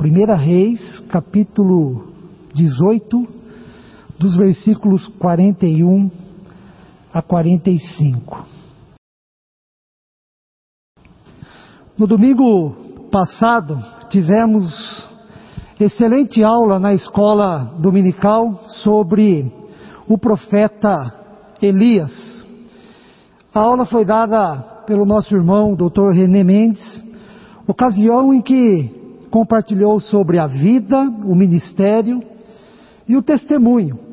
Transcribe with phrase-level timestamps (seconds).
[0.00, 2.12] 1 Reis, capítulo
[2.54, 3.26] 18,
[4.16, 6.08] dos versículos 41
[7.12, 8.46] a 45.
[11.98, 12.76] No domingo
[13.10, 13.76] passado,
[14.08, 15.10] tivemos
[15.80, 19.52] excelente aula na escola dominical sobre
[20.06, 21.12] o profeta
[21.60, 22.46] Elias.
[23.52, 26.12] A aula foi dada pelo nosso irmão, Dr.
[26.12, 27.04] René Mendes,
[27.66, 28.97] ocasião em que
[29.30, 32.20] compartilhou sobre a vida, o ministério
[33.06, 34.08] e o testemunho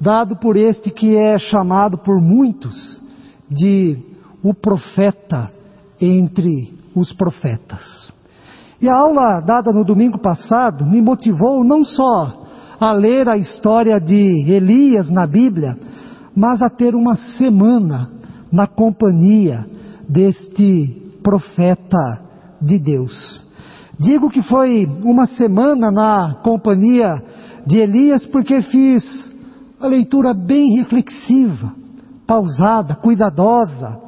[0.00, 3.02] dado por este que é chamado por muitos
[3.50, 3.98] de
[4.42, 5.50] o profeta
[6.00, 8.12] entre os profetas.
[8.80, 12.46] E a aula dada no domingo passado me motivou não só
[12.78, 14.14] a ler a história de
[14.48, 15.76] Elias na Bíblia,
[16.34, 18.12] mas a ter uma semana
[18.52, 19.66] na companhia
[20.08, 22.22] deste profeta
[22.62, 23.44] de Deus.
[23.98, 27.20] Digo que foi uma semana na companhia
[27.66, 29.04] de Elias porque fiz
[29.80, 31.72] a leitura bem reflexiva,
[32.26, 34.00] pausada, cuidadosa,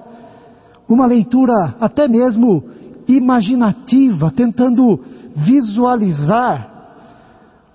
[0.89, 2.63] uma leitura até mesmo
[3.09, 5.01] imaginativa, tentando
[5.35, 6.69] visualizar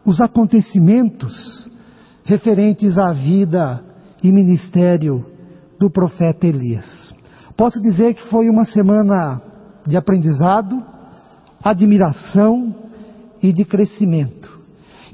[0.06, 1.70] os acontecimentos
[2.24, 3.84] referentes à vida
[4.24, 5.26] e ministério
[5.78, 7.14] do profeta Elias.
[7.58, 9.42] Posso dizer que foi uma semana
[9.86, 10.95] de aprendizado,
[11.66, 12.76] admiração
[13.42, 14.56] e de crescimento.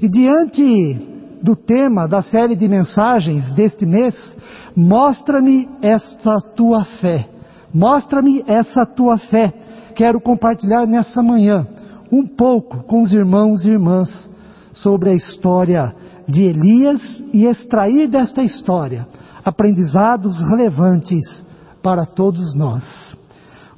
[0.00, 1.08] E diante
[1.42, 4.36] do tema da série de mensagens deste mês,
[4.76, 7.26] mostra-me esta tua fé.
[7.72, 9.52] Mostra-me essa tua fé.
[9.96, 11.66] Quero compartilhar nessa manhã
[12.10, 14.30] um pouco com os irmãos e irmãs
[14.74, 15.94] sobre a história
[16.28, 19.06] de Elias e extrair desta história
[19.44, 21.44] aprendizados relevantes
[21.82, 23.16] para todos nós.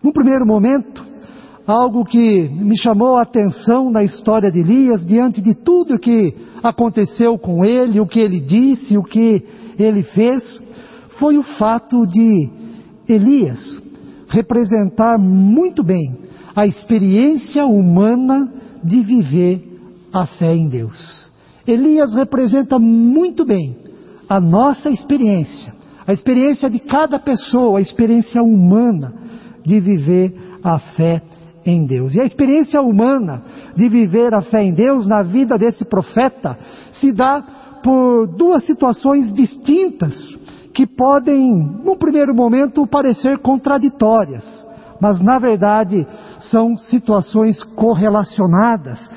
[0.03, 1.04] No primeiro momento,
[1.67, 6.35] algo que me chamou a atenção na história de Elias, diante de tudo o que
[6.63, 9.43] aconteceu com ele, o que ele disse, o que
[9.79, 10.63] ele fez,
[11.19, 12.51] foi o fato de
[13.09, 13.83] Elias
[14.29, 16.17] representar muito bem
[16.55, 19.63] a experiência humana de viver
[20.13, 21.31] a fé em Deus.
[21.67, 23.77] Elias representa muito bem
[24.29, 25.73] a nossa experiência,
[26.07, 29.15] a experiência de cada pessoa, a experiência humana
[29.65, 31.23] de viver a fé
[31.65, 32.15] em Deus.
[32.15, 33.43] E a experiência humana
[33.75, 36.59] de viver a fé em Deus na vida desse profeta
[36.93, 37.43] se dá
[37.83, 40.15] por duas situações distintas
[40.73, 41.55] que podem,
[41.85, 44.45] num primeiro momento, parecer contraditórias,
[45.01, 46.07] mas na verdade
[46.39, 49.09] são situações correlacionadas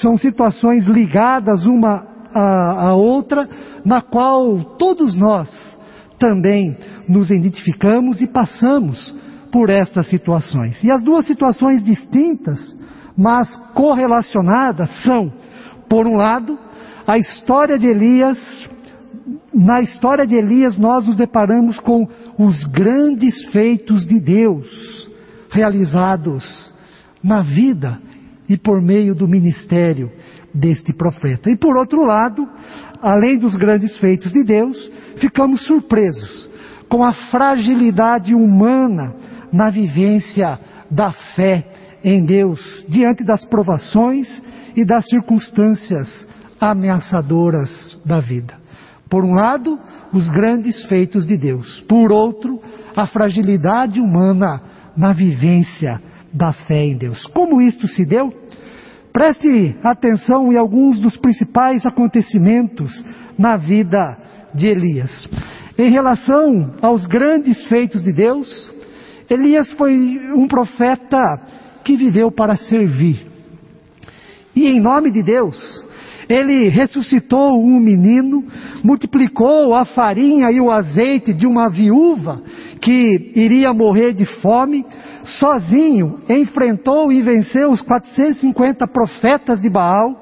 [0.00, 3.48] são situações ligadas uma à outra,
[3.84, 5.78] na qual todos nós
[6.18, 6.76] também
[7.08, 9.14] nos identificamos e passamos
[9.52, 10.82] por estas situações.
[10.82, 12.74] E as duas situações distintas,
[13.16, 15.30] mas correlacionadas, são,
[15.88, 16.58] por um lado,
[17.06, 18.38] a história de Elias.
[19.52, 22.08] Na história de Elias, nós nos deparamos com
[22.38, 25.10] os grandes feitos de Deus
[25.50, 26.72] realizados
[27.22, 28.00] na vida
[28.48, 30.10] e por meio do ministério
[30.52, 31.50] deste profeta.
[31.50, 32.48] E por outro lado,
[33.02, 36.50] além dos grandes feitos de Deus, ficamos surpresos
[36.88, 39.14] com a fragilidade humana
[39.52, 40.58] na vivência
[40.90, 41.64] da fé
[42.02, 44.42] em Deus, diante das provações
[44.74, 46.26] e das circunstâncias
[46.60, 48.54] ameaçadoras da vida.
[49.08, 49.78] Por um lado,
[50.12, 51.80] os grandes feitos de Deus.
[51.82, 52.60] Por outro,
[52.96, 54.60] a fragilidade humana
[54.96, 56.00] na vivência
[56.32, 57.26] da fé em Deus.
[57.26, 58.32] Como isto se deu?
[59.12, 63.04] Preste atenção em alguns dos principais acontecimentos
[63.38, 64.16] na vida
[64.54, 65.28] de Elias.
[65.76, 68.72] Em relação aos grandes feitos de Deus,
[69.28, 71.18] Elias foi um profeta
[71.84, 73.26] que viveu para servir.
[74.54, 75.58] E em nome de Deus,
[76.28, 78.44] ele ressuscitou um menino,
[78.82, 82.42] multiplicou a farinha e o azeite de uma viúva
[82.80, 84.84] que iria morrer de fome,
[85.24, 90.20] sozinho enfrentou e venceu os 450 profetas de Baal,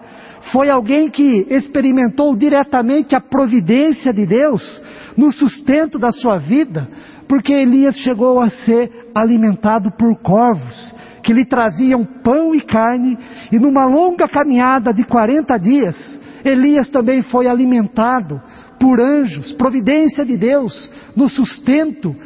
[0.53, 4.83] foi alguém que experimentou diretamente a providência de Deus
[5.17, 6.89] no sustento da sua vida,
[7.31, 10.93] porque Elias chegou a ser alimentado por corvos,
[11.23, 13.17] que lhe traziam pão e carne,
[13.53, 18.43] e numa longa caminhada de 40 dias, Elias também foi alimentado
[18.81, 22.17] por anjos, providência de Deus no sustento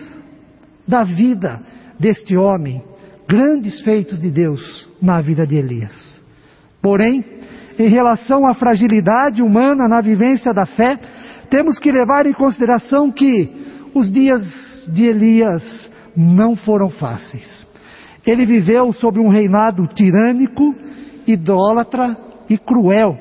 [0.88, 1.60] da vida
[2.00, 2.82] deste homem,
[3.28, 6.24] grandes feitos de Deus na vida de Elias.
[6.80, 7.22] Porém,
[7.78, 10.98] em relação à fragilidade humana na vivência da fé,
[11.50, 14.42] temos que levar em consideração que os dias
[14.88, 17.66] de Elias não foram fáceis.
[18.26, 20.74] Ele viveu sob um reinado tirânico
[21.26, 22.16] idólatra
[22.48, 23.18] e cruel.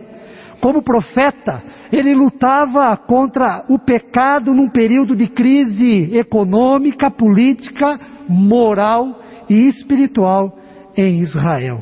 [0.61, 1.61] Como profeta,
[1.91, 7.99] ele lutava contra o pecado num período de crise econômica, política,
[8.29, 9.19] moral
[9.49, 10.57] e espiritual
[10.95, 11.81] em Israel.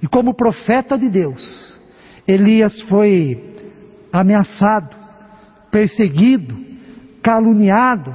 [0.00, 1.80] E como profeta de Deus,
[2.26, 3.54] Elias foi
[4.12, 4.94] ameaçado,
[5.72, 6.63] perseguido,
[7.24, 8.14] caluniado,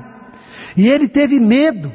[0.77, 1.91] e ele teve medo,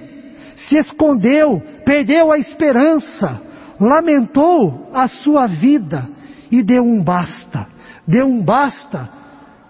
[0.56, 3.40] se escondeu, perdeu a esperança,
[3.80, 6.08] lamentou a sua vida
[6.50, 7.68] e deu um basta.
[8.06, 9.08] Deu um basta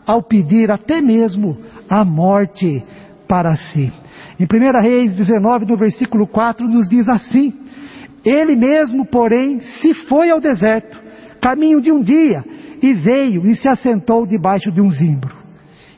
[0.06, 1.56] ao pedir até mesmo
[1.88, 2.82] a morte
[3.29, 3.93] para si.
[4.40, 7.52] Em 1 Reis 19, no versículo 4, nos diz assim:
[8.25, 11.00] Ele mesmo, porém, se foi ao deserto,
[11.40, 12.43] caminho de um dia,
[12.82, 15.35] e veio e se assentou debaixo de um zimbro,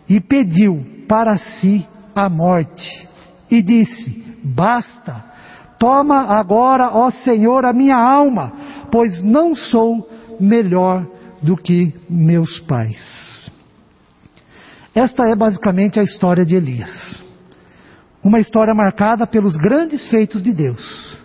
[0.09, 3.09] e pediu para si a morte,
[3.51, 5.25] e disse: Basta,
[5.79, 8.53] toma agora, ó Senhor, a minha alma,
[8.91, 10.09] pois não sou
[10.41, 11.07] melhor
[11.43, 13.51] do que meus pais.
[14.95, 17.23] Esta é basicamente a história de Elias.
[18.25, 21.19] Uma história marcada pelos grandes feitos de Deus,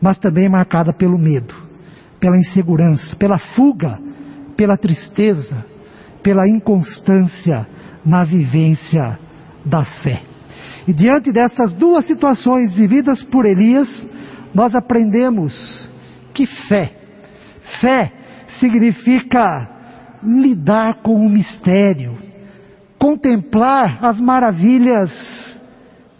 [0.00, 1.54] mas também marcada pelo medo,
[2.20, 3.98] pela insegurança, pela fuga,
[4.56, 5.64] pela tristeza,
[6.22, 7.66] pela inconstância
[8.04, 9.18] na vivência
[9.64, 10.22] da fé.
[10.86, 13.88] E diante dessas duas situações vividas por Elias,
[14.54, 15.90] nós aprendemos
[16.34, 16.92] que fé,
[17.80, 18.12] fé
[18.58, 19.68] significa
[20.22, 22.18] lidar com o mistério,
[22.98, 25.10] contemplar as maravilhas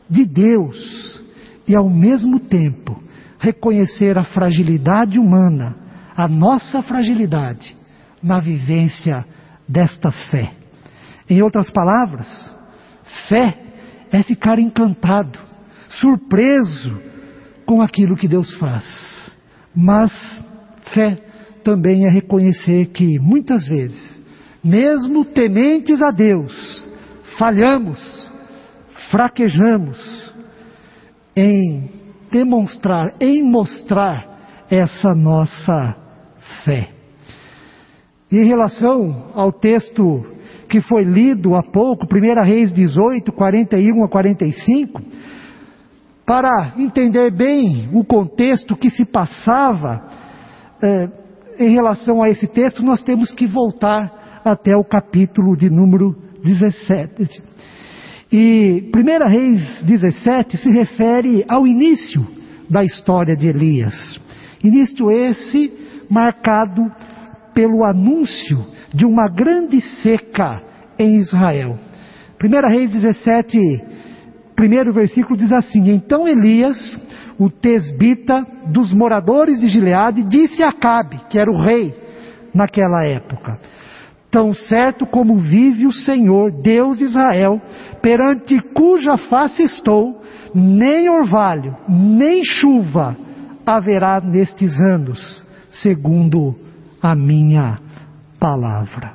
[0.08, 1.22] de Deus
[1.66, 3.02] e ao mesmo tempo
[3.38, 5.76] reconhecer a fragilidade humana,
[6.16, 7.76] a nossa fragilidade
[8.22, 9.24] na vivência
[9.68, 10.61] desta fé.
[11.28, 12.54] Em outras palavras,
[13.28, 13.58] fé
[14.10, 15.38] é ficar encantado,
[15.88, 17.00] surpreso
[17.64, 19.32] com aquilo que Deus faz.
[19.74, 20.12] Mas
[20.92, 21.18] fé
[21.64, 24.22] também é reconhecer que muitas vezes,
[24.62, 26.86] mesmo tementes a Deus,
[27.38, 28.30] falhamos,
[29.10, 30.34] fraquejamos
[31.34, 31.90] em
[32.30, 35.96] demonstrar, em mostrar essa nossa
[36.64, 36.90] fé.
[38.30, 40.31] Em relação ao texto
[40.72, 45.02] que foi lido há pouco, 1 Reis 18, 41 a 45,
[46.24, 50.02] para entender bem o contexto que se passava
[50.82, 51.08] é,
[51.58, 57.42] em relação a esse texto, nós temos que voltar até o capítulo de número 17.
[58.32, 62.26] E 1 Reis 17 se refere ao início
[62.70, 64.18] da história de Elias.
[64.64, 65.70] Início esse
[66.08, 66.80] marcado
[67.52, 70.62] pelo anúncio de uma grande seca
[70.98, 71.78] em Israel.
[72.42, 73.58] 1 Reis 17,
[74.54, 77.00] primeiro versículo diz assim: Então Elias,
[77.38, 81.94] o tesbita dos moradores de Gileade, disse a Acabe, que era o rei
[82.54, 83.58] naquela época:
[84.30, 87.60] Tão certo como vive o Senhor, Deus de Israel,
[88.02, 90.20] perante cuja face estou,
[90.54, 93.16] nem orvalho, nem chuva
[93.64, 96.56] haverá nestes anos, segundo
[97.00, 97.78] a minha
[98.42, 99.14] palavra.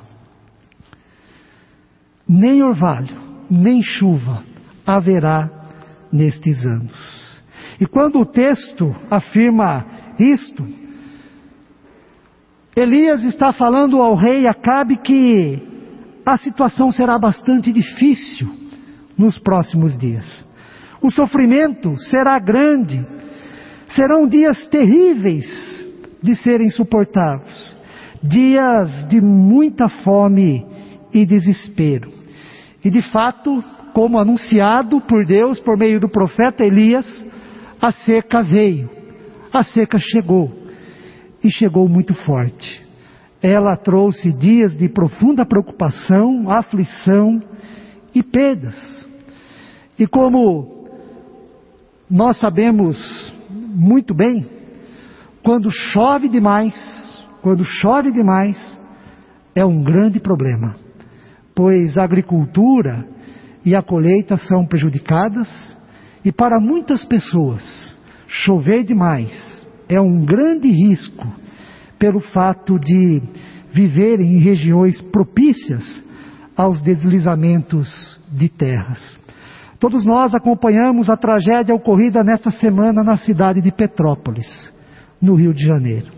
[2.26, 3.14] Nem orvalho,
[3.50, 4.42] nem chuva
[4.86, 5.50] haverá
[6.10, 7.42] nestes anos.
[7.78, 9.84] E quando o texto afirma
[10.18, 10.66] isto,
[12.74, 15.62] Elias está falando ao rei Acabe que
[16.24, 18.48] a situação será bastante difícil
[19.16, 20.42] nos próximos dias.
[21.02, 23.06] O sofrimento será grande,
[23.90, 25.46] serão dias terríveis
[26.22, 27.57] de serem suportados
[28.22, 30.66] dias de muita fome
[31.12, 32.10] e desespero.
[32.84, 37.06] E de fato, como anunciado por Deus por meio do profeta Elias,
[37.80, 38.88] a seca veio,
[39.52, 40.52] a seca chegou
[41.42, 42.86] e chegou muito forte.
[43.42, 47.40] Ela trouxe dias de profunda preocupação, aflição
[48.14, 48.76] e perdas.
[49.98, 50.86] E como
[52.10, 54.46] nós sabemos muito bem,
[55.42, 56.74] quando chove demais,
[57.42, 58.80] quando chove demais,
[59.54, 60.74] é um grande problema,
[61.54, 63.06] pois a agricultura
[63.64, 65.76] e a colheita são prejudicadas
[66.24, 71.26] e para muitas pessoas chover demais é um grande risco
[71.98, 73.22] pelo fato de
[73.72, 76.04] viverem em regiões propícias
[76.56, 79.18] aos deslizamentos de terras.
[79.80, 84.72] Todos nós acompanhamos a tragédia ocorrida nesta semana na cidade de Petrópolis,
[85.20, 86.17] no Rio de Janeiro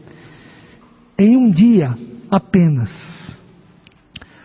[1.20, 1.94] em um dia
[2.30, 3.38] apenas.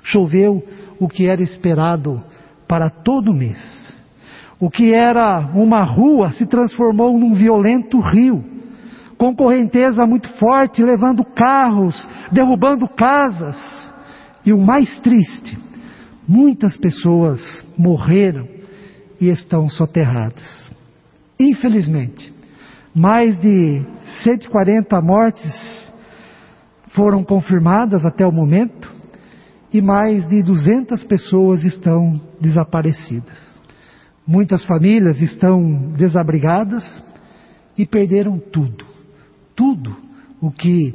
[0.04, 0.62] Choveu
[1.00, 2.22] o que era esperado
[2.68, 3.96] para todo mês.
[4.60, 8.54] O que era uma rua se transformou num violento rio.
[9.18, 11.96] com correnteza muito forte, levando carros,
[12.34, 13.56] derrubando casas.
[14.46, 15.58] E o mais triste,
[16.28, 17.42] muitas pessoas
[17.78, 18.46] morreram
[19.22, 20.70] e estão soterradas.
[21.40, 22.34] Infelizmente,
[22.94, 23.82] mais de
[24.24, 25.95] 140 mortes
[26.96, 28.92] foram confirmadas até o momento
[29.72, 33.60] e mais de 200 pessoas estão desaparecidas.
[34.26, 37.04] Muitas famílias estão desabrigadas
[37.78, 38.86] e perderam tudo,
[39.56, 39.96] tudo
[40.42, 40.94] o que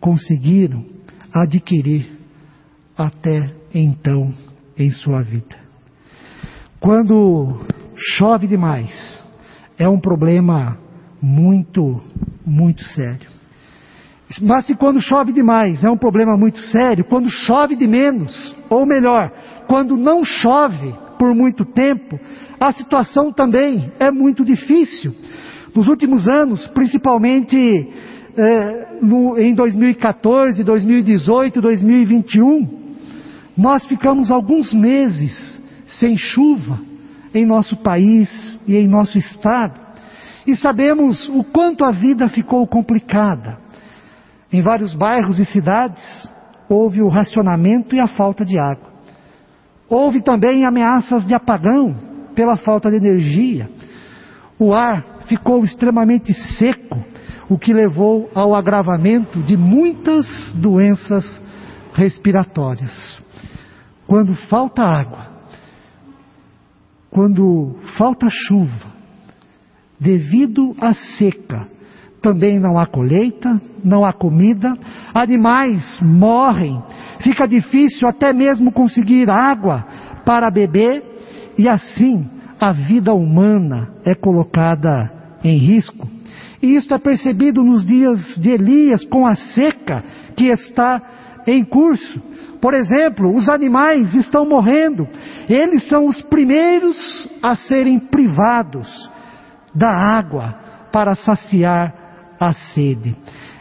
[0.00, 0.84] conseguiram
[1.32, 2.18] adquirir
[2.96, 4.34] até então
[4.76, 5.56] em sua vida.
[6.80, 7.64] Quando
[7.96, 9.22] chove demais,
[9.78, 10.78] é um problema
[11.20, 12.02] muito,
[12.44, 13.35] muito sério.
[14.42, 18.84] Mas se quando chove demais é um problema muito sério, quando chove de menos, ou
[18.84, 19.30] melhor,
[19.68, 22.18] quando não chove por muito tempo,
[22.58, 25.14] a situação também é muito difícil.
[25.74, 27.56] Nos últimos anos, principalmente
[28.36, 32.86] eh, no, em 2014, 2018, 2021,
[33.56, 36.78] nós ficamos alguns meses sem chuva
[37.32, 39.78] em nosso país e em nosso estado.
[40.46, 43.65] E sabemos o quanto a vida ficou complicada.
[44.52, 46.02] Em vários bairros e cidades
[46.68, 48.90] houve o racionamento e a falta de água.
[49.88, 51.94] Houve também ameaças de apagão
[52.34, 53.68] pela falta de energia.
[54.58, 57.04] O ar ficou extremamente seco,
[57.48, 61.40] o que levou ao agravamento de muitas doenças
[61.94, 63.20] respiratórias.
[64.06, 65.26] Quando falta água,
[67.10, 68.94] quando falta chuva,
[69.98, 71.66] devido à seca,
[72.22, 74.74] também não há colheita, não há comida,
[75.14, 76.82] animais morrem,
[77.20, 79.84] fica difícil até mesmo conseguir água
[80.24, 81.02] para beber,
[81.56, 82.28] e assim
[82.60, 85.10] a vida humana é colocada
[85.44, 86.08] em risco.
[86.62, 90.02] E isto é percebido nos dias de Elias com a seca
[90.36, 91.00] que está
[91.46, 92.20] em curso.
[92.60, 95.06] Por exemplo, os animais estão morrendo,
[95.48, 98.88] eles são os primeiros a serem privados
[99.74, 100.54] da água
[100.90, 102.05] para saciar
[102.40, 103.16] a sede.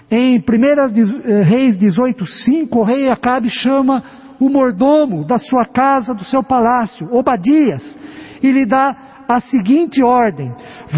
[0.10, 4.04] Em 1 eh, Reis 18:5, o rei Acabe chama
[4.40, 7.98] o mordomo da sua casa, do seu palácio, Obadias,
[8.42, 8.96] e lhe dá
[9.28, 10.54] a seguinte ordem: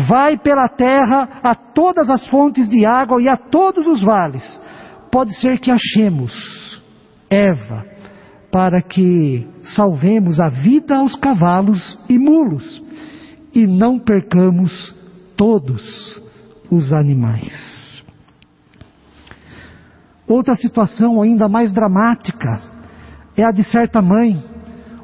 [0.07, 4.59] Vai pela terra a todas as fontes de água e a todos os vales.
[5.11, 6.81] Pode ser que achemos
[7.29, 7.85] erva
[8.51, 12.81] para que salvemos a vida aos cavalos e mulos
[13.53, 14.95] e não percamos
[15.35, 16.26] todos
[16.71, 18.03] os animais.
[20.27, 22.59] Outra situação ainda mais dramática
[23.35, 24.43] é a de certa mãe,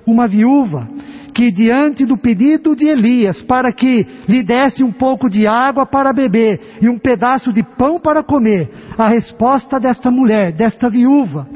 [0.06, 0.88] uma viúva,
[1.34, 6.14] que diante do pedido de Elias para que lhe desse um pouco de água para
[6.14, 11.48] beber e um pedaço de pão para comer, a resposta desta mulher, desta viúva,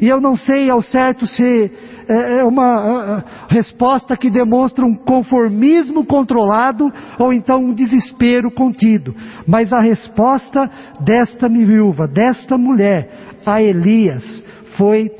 [0.00, 1.70] e eu não sei ao certo se
[2.08, 6.84] é uma resposta que demonstra um conformismo controlado
[7.18, 9.14] ou então um desespero contido.
[9.46, 10.70] Mas a resposta
[11.00, 13.10] desta viúva, desta mulher,
[13.44, 14.44] a Elias,
[14.76, 15.10] foi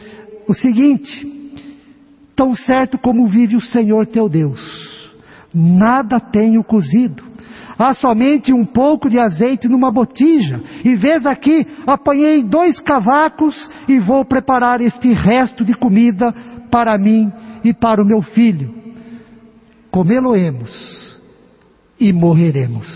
[0.48, 1.26] o seguinte:
[2.34, 4.60] tão certo como vive o Senhor teu Deus,
[5.54, 7.22] nada tenho cozido,
[7.78, 13.98] há somente um pouco de azeite numa botija, e vês aqui, apanhei dois cavacos e
[13.98, 16.34] vou preparar este resto de comida
[16.70, 17.32] para mim
[17.64, 18.74] e para o meu filho.
[19.90, 21.20] Comê-lo-emos
[21.98, 22.86] e morreremos.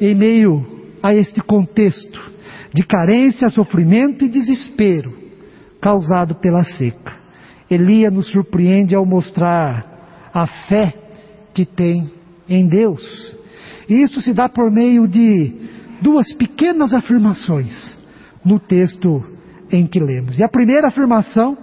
[0.00, 0.64] Em meio
[1.02, 2.30] a este contexto
[2.74, 5.12] de carência, sofrimento e desespero
[5.80, 7.18] causado pela seca,
[7.70, 10.94] Elia nos surpreende ao mostrar a fé
[11.54, 12.10] que tem
[12.48, 13.02] em Deus.
[13.88, 15.52] E isso se dá por meio de
[16.02, 17.96] duas pequenas afirmações
[18.44, 19.24] no texto
[19.72, 20.38] em que lemos.
[20.38, 21.56] E a primeira afirmação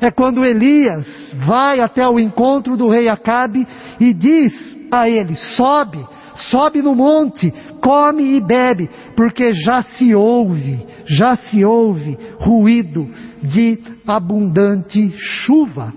[0.00, 3.66] é quando Elias vai até o encontro do rei Acabe
[4.00, 6.04] e diz a ele: sobe,
[6.50, 13.08] sobe no monte, come e bebe, porque já se ouve, já se ouve ruído
[13.42, 15.92] de abundante chuva.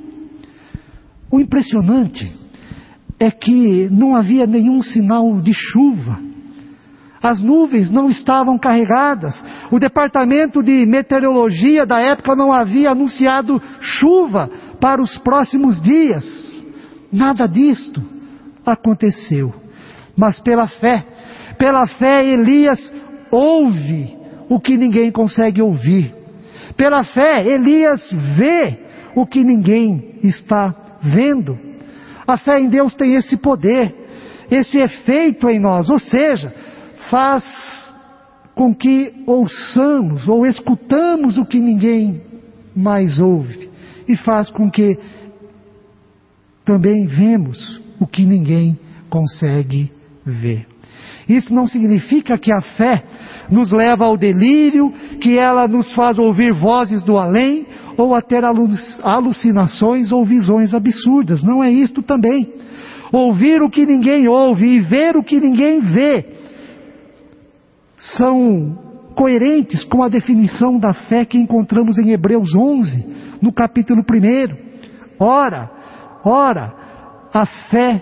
[1.32, 2.32] O impressionante
[3.20, 6.27] é que não havia nenhum sinal de chuva.
[7.22, 9.44] As nuvens não estavam carregadas.
[9.72, 16.26] O departamento de meteorologia da época não havia anunciado chuva para os próximos dias.
[17.12, 18.02] Nada disto
[18.66, 19.54] aconteceu.
[20.16, 21.06] Mas pela fé,
[21.58, 22.94] pela fé Elias
[23.32, 24.16] ouve
[24.50, 26.14] o que ninguém consegue ouvir.
[26.76, 28.80] Pela fé Elias vê
[29.16, 31.58] o que ninguém está vendo.
[32.28, 33.96] A fé em Deus tem esse poder,
[34.52, 36.54] esse efeito em nós, ou seja,
[37.10, 37.44] faz
[38.56, 42.22] com que ouçamos ou escutamos o que ninguém
[42.76, 43.70] mais ouve
[44.08, 44.98] e faz com que
[46.66, 48.78] também vemos o que ninguém
[49.10, 49.92] consegue
[50.26, 50.66] ver.
[51.30, 53.04] Isso não significa que a fé
[53.50, 57.66] nos leva ao delírio, que ela nos faz ouvir vozes do além
[57.98, 61.44] ou a ter alucinações ou visões absurdas.
[61.44, 62.54] Não é isto também.
[63.12, 66.37] Ouvir o que ninguém ouve e ver o que ninguém vê
[67.98, 68.77] são
[69.16, 74.68] coerentes com a definição da fé que encontramos em Hebreus 11, no capítulo 1.
[75.20, 75.72] Ora,
[76.24, 76.74] ora,
[77.34, 78.01] a fé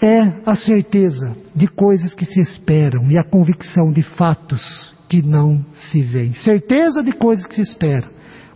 [0.00, 5.64] é a certeza de coisas que se esperam e a convicção de fatos que não
[5.72, 6.34] se veem.
[6.34, 8.08] Certeza de coisas que se esperam,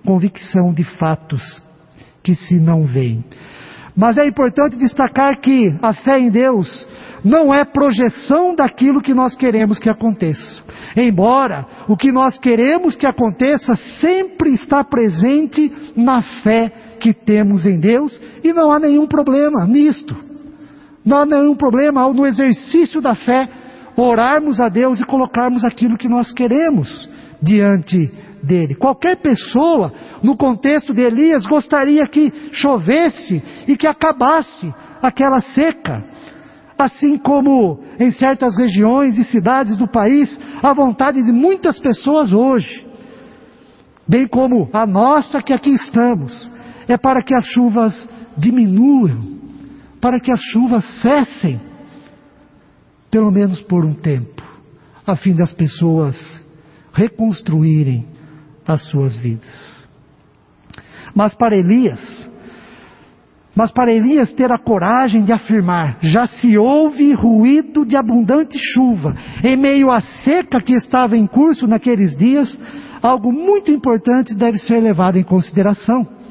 [0.04, 1.42] convicção de fatos
[2.22, 3.24] que se não veem.
[3.96, 6.86] Mas é importante destacar que a fé em Deus
[7.24, 10.62] não é projeção daquilo que nós queremos que aconteça.
[10.96, 17.78] Embora o que nós queremos que aconteça sempre está presente na fé que temos em
[17.78, 20.16] Deus e não há nenhum problema nisto.
[21.04, 23.48] Não há nenhum problema no exercício da fé
[23.96, 27.08] orarmos a Deus e colocarmos aquilo que nós queremos
[27.40, 28.10] diante
[28.42, 28.74] dele.
[28.74, 36.04] Qualquer pessoa, no contexto de Elias, gostaria que chovesse e que acabasse aquela seca.
[36.78, 42.86] Assim como em certas regiões e cidades do país, a vontade de muitas pessoas hoje,
[44.08, 46.50] bem como a nossa que aqui estamos,
[46.88, 49.32] é para que as chuvas diminuam
[50.02, 51.60] para que as chuvas cessem,
[53.08, 54.42] pelo menos por um tempo,
[55.06, 56.44] a fim das pessoas
[56.92, 58.04] reconstruírem
[58.66, 59.48] as suas vidas.
[61.14, 62.28] Mas para Elias,
[63.54, 69.14] mas para Elias ter a coragem de afirmar: já se ouve ruído de abundante chuva,
[69.44, 72.58] em meio à seca que estava em curso naqueles dias,
[73.02, 76.22] algo muito importante deve ser levado em consideração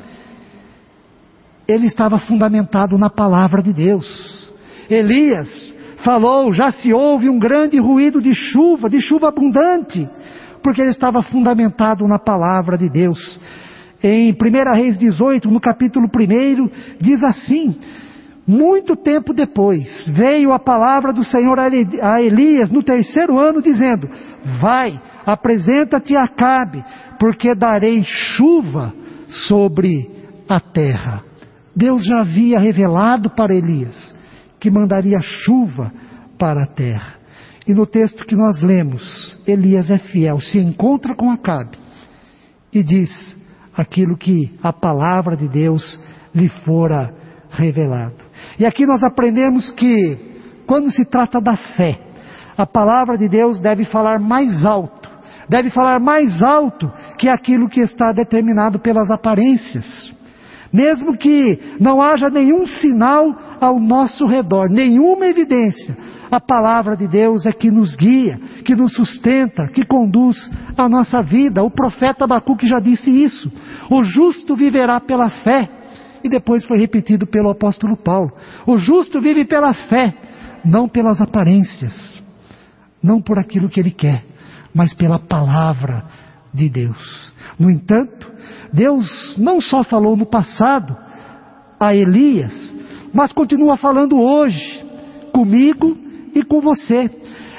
[1.73, 4.51] ele estava fundamentado na palavra de Deus.
[4.89, 10.07] Elias falou: já se ouve um grande ruído de chuva, de chuva abundante,
[10.63, 13.39] porque ele estava fundamentado na palavra de Deus.
[14.03, 14.35] Em 1
[14.75, 17.75] Reis 18, no capítulo 1, diz assim:
[18.47, 24.09] Muito tempo depois veio a palavra do Senhor a Elias no terceiro ano, dizendo:
[24.59, 26.83] Vai, apresenta-te a Acabe,
[27.19, 28.93] porque darei chuva
[29.27, 30.09] sobre
[30.49, 31.23] a terra.
[31.75, 34.15] Deus já havia revelado para Elias
[34.59, 35.91] que mandaria chuva
[36.37, 37.15] para a terra.
[37.67, 41.77] E no texto que nós lemos, Elias é fiel, se encontra com Acabe
[42.73, 43.39] e diz
[43.75, 45.99] aquilo que a palavra de Deus
[46.33, 47.13] lhe fora
[47.51, 48.23] revelado.
[48.59, 50.17] E aqui nós aprendemos que
[50.65, 51.99] quando se trata da fé,
[52.57, 55.09] a palavra de Deus deve falar mais alto,
[55.49, 60.13] deve falar mais alto que aquilo que está determinado pelas aparências.
[60.71, 63.25] Mesmo que não haja nenhum sinal
[63.59, 65.97] ao nosso redor, nenhuma evidência,
[66.31, 71.21] a palavra de Deus é que nos guia, que nos sustenta, que conduz a nossa
[71.21, 71.61] vida.
[71.61, 73.51] O profeta Abacuque já disse isso.
[73.91, 75.69] O justo viverá pela fé.
[76.23, 78.31] E depois foi repetido pelo apóstolo Paulo.
[78.65, 80.15] O justo vive pela fé,
[80.63, 82.23] não pelas aparências,
[83.03, 84.23] não por aquilo que ele quer,
[84.73, 86.05] mas pela palavra
[86.53, 87.33] de Deus.
[87.59, 88.31] No entanto,
[88.71, 90.95] Deus não só falou no passado
[91.77, 92.53] a Elias,
[93.13, 94.85] mas continua falando hoje
[95.33, 97.09] comigo e com você.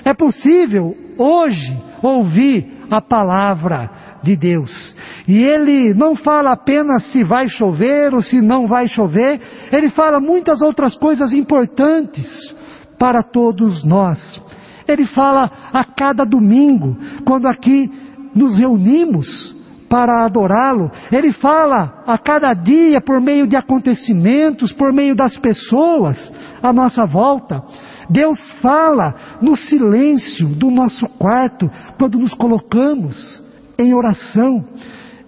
[0.05, 3.91] É possível hoje ouvir a palavra
[4.23, 4.95] de Deus.
[5.27, 9.41] E ele não fala apenas se vai chover ou se não vai chover,
[9.73, 12.55] ele fala muitas outras coisas importantes
[12.99, 14.41] para todos nós.
[14.87, 17.91] Ele fala a cada domingo, quando aqui
[18.35, 19.55] nos reunimos
[19.89, 20.91] para adorá-lo.
[21.11, 26.33] Ele fala a cada dia por meio de acontecimentos, por meio das pessoas
[26.63, 27.63] à nossa volta.
[28.13, 33.43] Deus fala no silêncio do nosso quarto quando nos colocamos
[33.79, 34.65] em oração.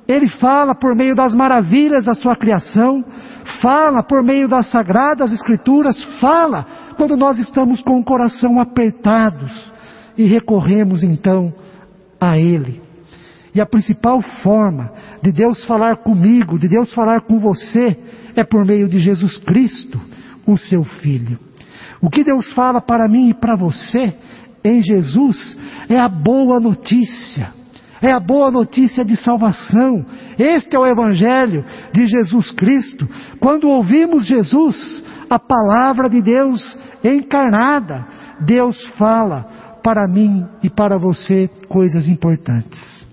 [0.07, 3.03] Ele fala por meio das maravilhas da sua criação,
[3.63, 6.67] fala por meio das sagradas escrituras, fala
[6.97, 9.73] quando nós estamos com o coração apertados
[10.17, 11.55] e recorremos então
[12.21, 12.83] a Ele.
[13.55, 14.93] E a principal forma
[15.23, 17.97] de Deus falar comigo, de Deus falar com você,
[18.37, 19.99] é por meio de Jesus Cristo,
[20.47, 21.39] o seu Filho.
[22.05, 24.15] O que Deus fala para mim e para você
[24.63, 25.57] em Jesus
[25.89, 27.51] é a boa notícia.
[28.03, 30.05] É a boa notícia de salvação.
[30.39, 31.65] Este é o Evangelho
[31.95, 33.09] de Jesus Cristo.
[33.41, 38.07] Quando ouvimos Jesus, a palavra de Deus encarnada,
[38.45, 43.07] Deus fala para mim e para você coisas importantes.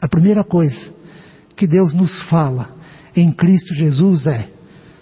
[0.00, 0.94] A primeira coisa
[1.56, 2.68] que Deus nos fala
[3.16, 4.48] em Cristo Jesus é: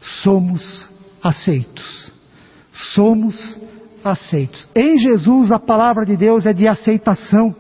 [0.01, 0.91] somos
[1.23, 2.12] aceitos.
[2.95, 3.59] Somos
[4.05, 4.69] aceitos.
[4.77, 7.55] Em Jesus a palavra de Deus é de aceitação.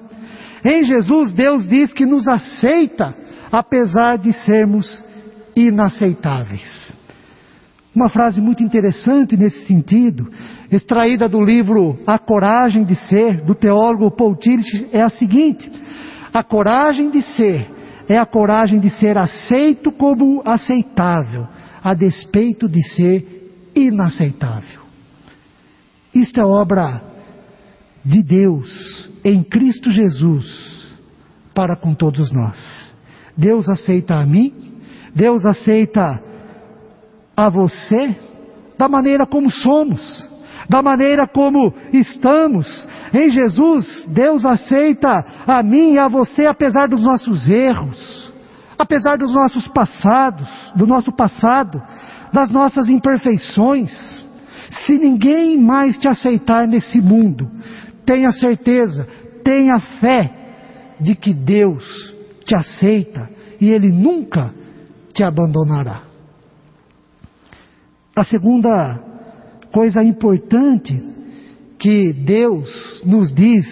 [0.64, 3.14] Em Jesus Deus diz que nos aceita
[3.50, 5.04] apesar de sermos
[5.54, 6.92] inaceitáveis.
[7.94, 10.26] Uma frase muito interessante nesse sentido,
[10.70, 15.70] extraída do livro A Coragem de Ser, do teólogo Paul Tillich, é a seguinte:
[16.32, 17.66] A coragem de ser
[18.08, 21.46] é a coragem de ser aceito como aceitável,
[21.84, 24.81] a despeito de ser inaceitável.
[26.14, 27.02] Isto é obra
[28.04, 30.72] de Deus em Cristo Jesus
[31.54, 32.92] para com todos nós.
[33.36, 34.52] Deus aceita a mim,
[35.14, 36.22] Deus aceita
[37.36, 38.16] a você
[38.76, 40.28] da maneira como somos,
[40.68, 42.86] da maneira como estamos.
[43.12, 48.32] Em Jesus, Deus aceita a mim e a você apesar dos nossos erros,
[48.78, 51.80] apesar dos nossos passados, do nosso passado,
[52.32, 54.26] das nossas imperfeições.
[54.72, 57.50] Se ninguém mais te aceitar nesse mundo,
[58.06, 59.06] tenha certeza,
[59.44, 61.84] tenha fé de que Deus
[62.46, 63.28] te aceita
[63.60, 64.52] e Ele nunca
[65.12, 66.02] te abandonará.
[68.16, 68.98] A segunda
[69.72, 71.02] coisa importante
[71.78, 73.66] que Deus nos diz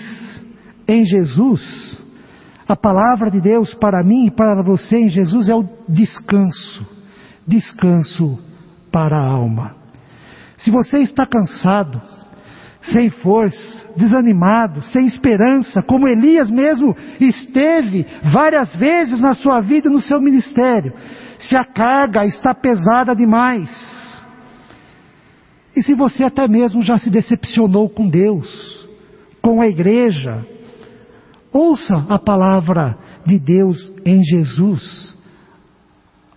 [0.87, 1.99] em Jesus,
[2.69, 6.87] a palavra de Deus para mim e para você em Jesus é o descanso.
[7.47, 8.39] Descanso
[8.93, 9.80] para a alma.
[10.61, 12.01] Se você está cansado,
[12.83, 19.93] sem força, desanimado, sem esperança, como Elias mesmo esteve várias vezes na sua vida e
[19.93, 20.93] no seu ministério,
[21.39, 23.69] se a carga está pesada demais,
[25.75, 28.89] e se você até mesmo já se decepcionou com Deus,
[29.43, 30.45] com a igreja,
[31.53, 35.17] ouça a palavra de Deus em Jesus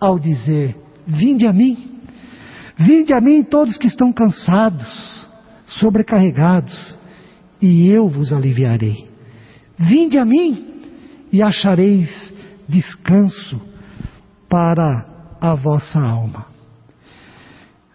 [0.00, 1.93] ao dizer: Vinde a mim,
[2.76, 5.26] vinde a mim todos que estão cansados,
[5.68, 6.96] sobrecarregados,
[7.60, 9.08] e eu vos aliviarei.
[9.78, 10.82] Vinde a mim
[11.32, 12.32] e achareis
[12.68, 13.60] descanso
[14.48, 16.46] para a vossa alma.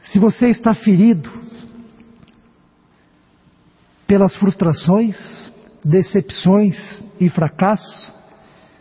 [0.02, 1.30] Se você está ferido
[4.08, 5.52] pelas frustrações,
[5.84, 8.12] decepções e fracassos,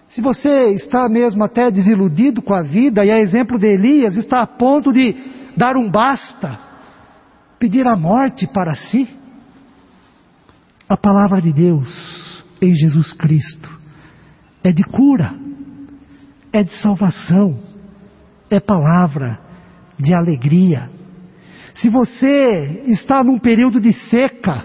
[0.08, 4.40] se você está mesmo até desiludido com a vida, e a exemplo de Elias, está
[4.40, 5.14] a ponto de
[5.58, 6.56] dar um basta,
[7.58, 9.08] pedir a morte para si,
[10.88, 13.68] a palavra de Deus em Jesus Cristo
[14.62, 15.34] é de cura,
[16.52, 17.58] é de salvação,
[18.48, 19.38] é palavra
[19.98, 20.88] de alegria.
[21.74, 24.64] Se você está num período de seca,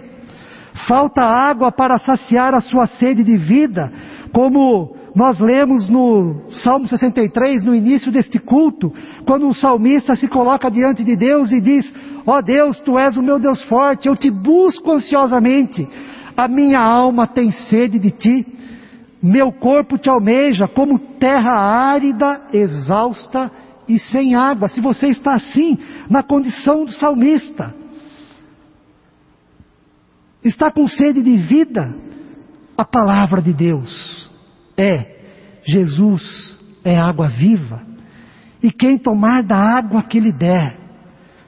[0.88, 3.92] falta água para saciar a sua sede de vida,
[4.32, 8.92] como nós lemos no Salmo 63, no início deste culto,
[9.26, 11.94] quando o salmista se coloca diante de Deus e diz:
[12.26, 15.88] Ó oh Deus, tu és o meu Deus forte, eu te busco ansiosamente,
[16.36, 18.48] a minha alma tem sede de ti,
[19.22, 23.52] meu corpo te almeja como terra árida, exausta
[23.88, 25.78] e sem água, se você está assim,
[26.10, 27.72] na condição do salmista,
[30.44, 31.94] está com sede de vida,
[32.76, 34.33] a palavra de Deus
[34.78, 35.24] é:
[35.66, 37.82] Jesus é água viva,
[38.62, 40.80] e quem tomar da água que lhe der,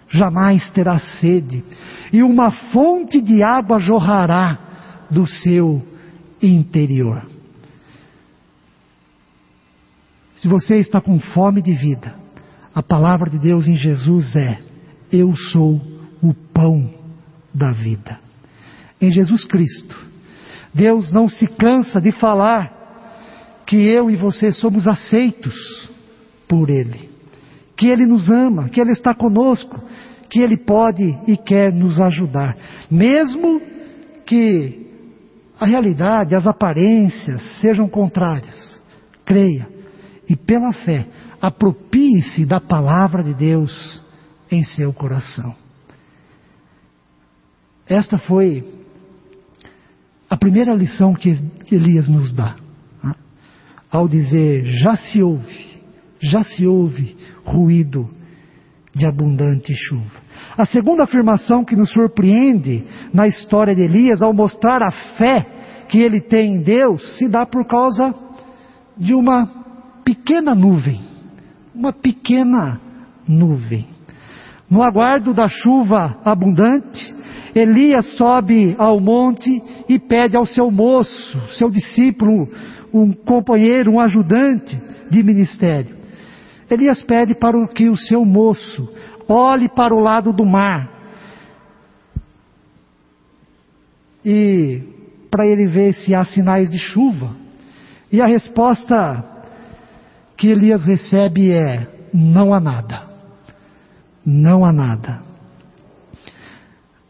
[0.10, 1.64] jamais terá sede,
[2.12, 4.60] e uma fonte de água jorrará
[5.10, 5.82] do seu
[6.42, 7.26] interior.
[10.36, 12.14] Se você está com fome de vida,
[12.74, 14.60] a palavra de Deus em Jesus é:
[15.12, 15.82] Eu sou
[16.22, 16.94] o pão
[17.54, 18.20] da vida.
[19.02, 19.96] Em Jesus Cristo,
[20.74, 22.75] Deus não se cansa de falar
[23.66, 25.90] que eu e você somos aceitos
[26.48, 27.10] por Ele,
[27.76, 29.82] que Ele nos ama, que Ele está conosco,
[30.30, 32.56] que Ele pode e quer nos ajudar,
[32.90, 33.62] mesmo
[34.26, 34.86] que
[35.60, 38.82] a realidade, as aparências sejam contrárias.
[39.26, 39.68] Creia
[40.28, 41.08] e pela fé
[41.42, 44.02] apropie-se da palavra de Deus
[44.52, 45.56] em seu coração.
[47.88, 48.64] Esta foi
[50.30, 51.38] a primeira lição que
[51.72, 52.56] Elias nos dá.
[53.96, 55.82] Ao dizer, já se ouve,
[56.20, 58.10] já se ouve ruído
[58.94, 60.26] de abundante chuva.
[60.58, 65.46] A segunda afirmação que nos surpreende na história de Elias, ao mostrar a fé
[65.90, 68.14] que ele tem em Deus, se dá por causa
[68.98, 69.48] de uma
[70.04, 71.16] pequena nuvem
[71.76, 72.80] uma pequena
[73.28, 73.86] nuvem.
[74.70, 77.14] No aguardo da chuva abundante,
[77.56, 82.52] Elias sobe ao monte e pede ao seu moço, seu discípulo,
[82.94, 84.78] um companheiro, um ajudante
[85.10, 85.96] de ministério.
[86.70, 88.94] Elias pede para que o seu moço
[89.26, 90.92] olhe para o lado do mar
[94.26, 94.82] e
[95.32, 97.30] para ele ver se há sinais de chuva.
[98.12, 99.24] E a resposta
[100.36, 103.04] que Elias recebe é: não há nada.
[104.26, 105.35] Não há nada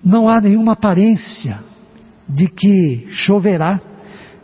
[0.06, 1.58] não há nenhuma aparência
[2.30, 3.82] de que choverá,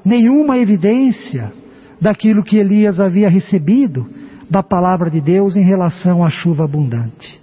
[0.03, 1.53] nenhuma evidência
[2.01, 4.09] daquilo que Elias havia recebido
[4.49, 7.39] da palavra de Deus em relação à chuva abundante.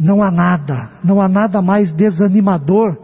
[0.00, 2.96] Não há nada, não há nada mais desanimador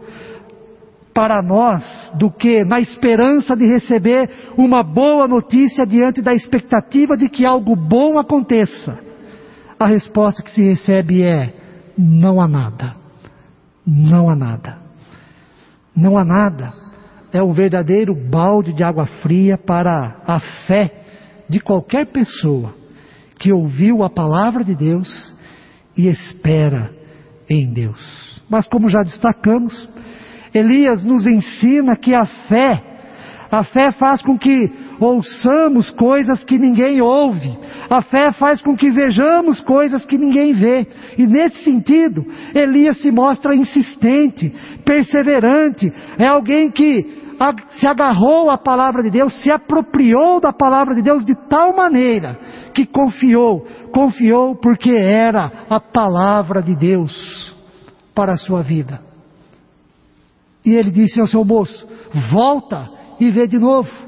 [1.13, 1.83] para nós
[2.17, 7.75] do que na esperança de receber uma boa notícia diante da expectativa de que algo
[7.75, 8.97] bom aconteça.
[9.79, 11.53] A resposta que se recebe é:
[11.97, 13.04] não há nada
[13.85, 14.77] não há nada.
[15.95, 16.73] Não há nada.
[17.31, 20.91] É um verdadeiro balde de água fria para a fé
[21.49, 22.73] de qualquer pessoa
[23.39, 25.35] que ouviu a palavra de Deus
[25.95, 26.91] e espera
[27.49, 28.41] em Deus.
[28.49, 29.89] Mas como já destacamos,
[30.53, 32.81] Elias nos ensina que a fé,
[33.51, 37.57] a fé faz com que ouçamos coisas que ninguém ouve.
[37.89, 40.87] A fé faz com que vejamos coisas que ninguém vê.
[41.17, 44.53] E nesse sentido, Elias se mostra insistente,
[44.83, 45.91] perseverante.
[46.17, 47.25] É alguém que
[47.71, 52.37] se agarrou à palavra de Deus, se apropriou da palavra de Deus de tal maneira
[52.73, 57.55] que confiou, confiou porque era a palavra de Deus
[58.13, 59.01] para a sua vida.
[60.65, 61.87] E ele disse ao seu moço:
[62.31, 64.04] Volta e vê de novo.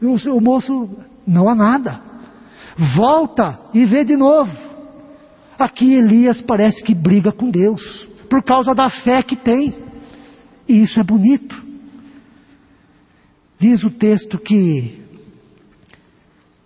[0.00, 0.88] E o, o moço,
[1.26, 2.00] não há nada.
[2.96, 4.50] Volta e vê de novo.
[5.58, 9.74] Aqui Elias parece que briga com Deus, por causa da fé que tem.
[10.68, 11.60] E isso é bonito.
[13.58, 15.02] Diz o texto que,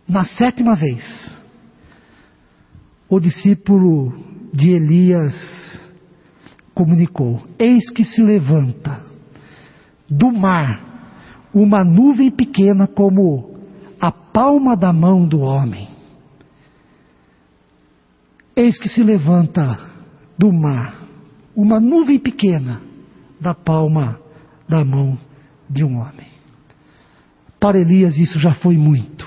[0.06, 1.40] na sétima vez,
[3.08, 4.12] o discípulo
[4.52, 5.90] de Elias
[6.74, 9.02] comunicou: Eis que se levanta
[10.08, 10.91] do mar
[11.54, 13.58] uma nuvem pequena como
[14.00, 15.88] a palma da mão do homem.
[18.56, 19.78] Eis que se levanta
[20.38, 20.94] do mar
[21.54, 22.80] uma nuvem pequena
[23.40, 24.18] da palma
[24.68, 25.18] da mão
[25.68, 26.26] de um homem.
[27.60, 29.26] Para Elias isso já foi muito.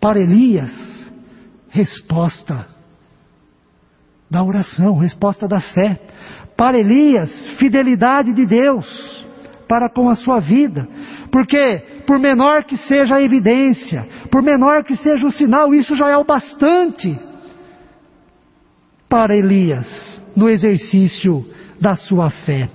[0.00, 1.12] Para Elias,
[1.68, 2.66] resposta
[4.30, 6.00] da oração, resposta da fé.
[6.56, 9.26] Para Elias, fidelidade de Deus
[9.68, 10.88] para com a sua vida.
[11.36, 16.08] Porque, por menor que seja a evidência, por menor que seja o sinal, isso já
[16.08, 17.14] é o bastante
[19.06, 19.86] para Elias
[20.34, 21.44] no exercício
[21.78, 22.70] da sua fé.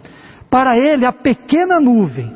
[0.47, 2.31] Para ele, a pequena nuvem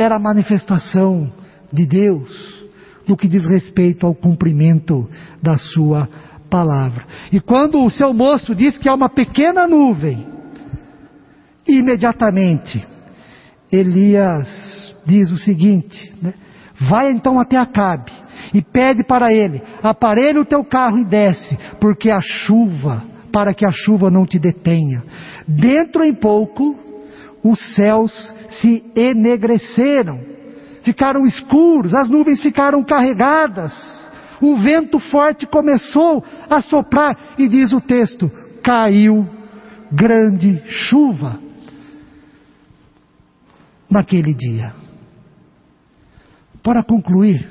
[0.00, 1.32] era a manifestação
[1.72, 2.66] de Deus
[3.06, 5.08] no que diz respeito ao cumprimento
[5.40, 6.08] da sua
[6.50, 7.04] palavra.
[7.30, 10.26] E quando o seu moço diz que há uma pequena nuvem,
[11.68, 12.84] imediatamente
[13.70, 16.34] Elias diz o seguinte: né?
[16.78, 18.12] vai então até Acabe
[18.52, 23.66] e pede para ele: aparelhe o teu carro e desce, porque a chuva, para que
[23.66, 25.02] a chuva não te detenha.
[25.46, 26.76] Dentro em pouco,
[27.42, 28.12] os céus
[28.50, 30.20] se enegreceram,
[30.82, 33.72] ficaram escuros, as nuvens ficaram carregadas,
[34.42, 38.30] um vento forte começou a soprar, e diz o texto:
[38.62, 39.26] caiu
[39.90, 41.40] grande chuva
[43.90, 44.87] naquele dia.
[46.68, 47.48] Para concluir,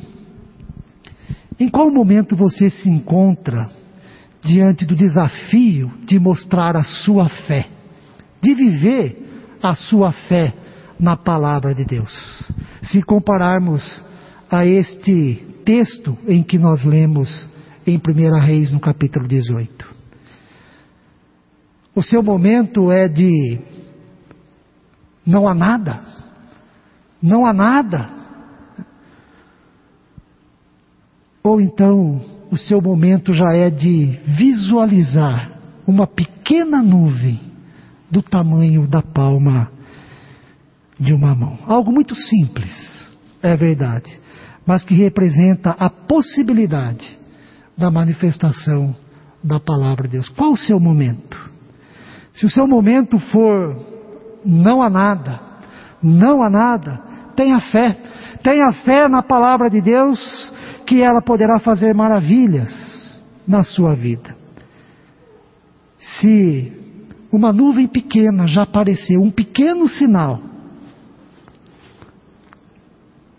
[1.60, 3.68] em qual momento você se encontra
[4.44, 7.68] diante do desafio de mostrar a sua fé,
[8.40, 10.54] de viver a sua fé
[11.00, 12.14] na palavra de Deus?
[12.84, 13.82] Se compararmos
[14.52, 17.50] a este texto em que nós lemos
[17.88, 19.96] em 1 Reis, no capítulo 18.
[21.96, 23.58] O seu momento é de
[25.26, 26.02] não há nada,
[27.20, 28.17] não há nada.
[31.48, 32.20] Ou então
[32.52, 35.50] o seu momento já é de visualizar
[35.88, 37.40] uma pequena nuvem
[38.12, 39.72] do tamanho da palma
[41.00, 41.58] de uma mão.
[41.66, 43.10] Algo muito simples,
[43.42, 44.20] é verdade,
[44.66, 47.18] mas que representa a possibilidade
[47.78, 48.94] da manifestação
[49.42, 50.28] da palavra de Deus.
[50.28, 51.50] Qual o seu momento?
[52.34, 53.74] Se o seu momento for
[54.44, 55.40] não há nada,
[56.04, 57.00] não há nada,
[57.38, 57.98] tenha fé.
[58.44, 60.20] Tenha fé na palavra de Deus,
[60.88, 62.72] que ela poderá fazer maravilhas
[63.46, 64.34] na sua vida.
[66.00, 66.72] Se
[67.30, 70.40] uma nuvem pequena já apareceu, um pequeno sinal.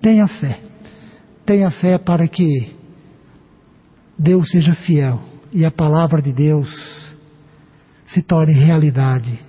[0.02, 0.60] Tenha fé.
[1.46, 2.76] Tenha fé para que
[4.18, 5.18] Deus seja fiel
[5.50, 6.68] e a palavra de Deus
[8.06, 9.40] se torne realidade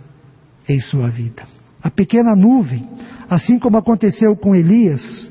[0.69, 1.43] em sua vida.
[1.83, 2.87] A pequena nuvem,
[3.29, 5.29] assim como aconteceu com Elias,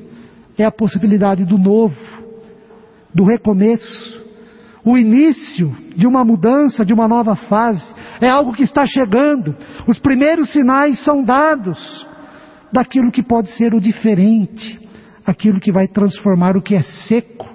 [0.55, 2.18] é a possibilidade do novo,
[3.13, 4.29] do recomeço,
[4.83, 7.93] o início de uma mudança, de uma nova fase.
[8.21, 9.55] É algo que está chegando.
[9.87, 12.07] Os primeiros sinais são dados
[12.71, 14.79] daquilo que pode ser o diferente,
[15.25, 17.49] aquilo que vai transformar o que é seco,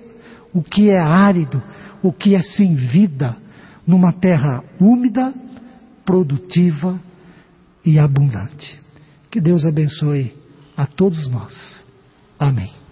[0.52, 1.62] o que é árido,
[2.02, 3.36] o que é sem vida,
[3.86, 5.32] numa terra úmida,
[6.04, 7.00] produtiva
[7.84, 8.80] e abundante.
[9.30, 10.34] Que Deus abençoe
[10.76, 11.84] a todos nós.
[12.38, 12.83] Amém.